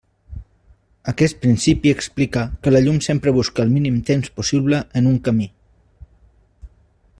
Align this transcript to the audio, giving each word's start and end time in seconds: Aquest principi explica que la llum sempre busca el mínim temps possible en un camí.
Aquest 1.11 1.37
principi 1.43 1.91
explica 1.95 2.45
que 2.63 2.73
la 2.73 2.81
llum 2.87 2.97
sempre 3.09 3.35
busca 3.37 3.67
el 3.67 3.75
mínim 3.77 4.01
temps 4.09 4.33
possible 4.41 4.83
en 5.03 5.13
un 5.13 5.23
camí. 5.29 5.51